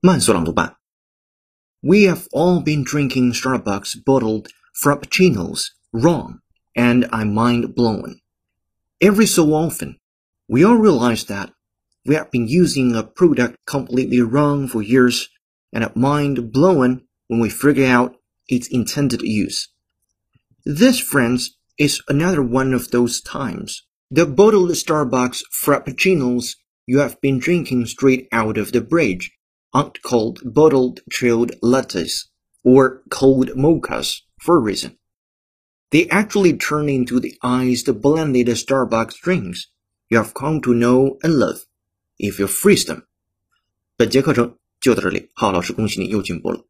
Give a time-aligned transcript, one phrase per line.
[0.00, 0.76] 慢速朗读版。
[1.82, 6.40] We have all been drinking Starbucks bottled frappuccinos wrong,
[6.74, 8.20] and I'm mind blown.
[9.00, 9.98] Every so often,
[10.48, 11.50] we all realize that
[12.04, 15.28] we have been using a product completely wrong for years
[15.72, 18.16] and are mind blown when we figure out
[18.48, 19.68] its intended use.
[20.64, 23.82] This, friends, is another one of those times.
[24.10, 26.54] The bottled Starbucks frappuccinos
[26.86, 29.32] you have been drinking straight out of the fridge
[29.72, 32.28] aren't called bottled chilled lattes
[32.62, 34.96] or cold mochas for a reason.
[35.90, 39.68] They actually turn into the iced blended Starbucks drinks
[40.08, 41.66] you have come to know and love
[42.18, 43.06] if you freeze them.
[43.96, 46.64] 本节课程就到这里，浩老师恭喜你又进步了。